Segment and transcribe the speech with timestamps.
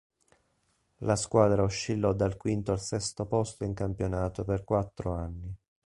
[1.01, 5.55] La squadra oscillò dal quinto al sesto posto in campionato per quattro anni.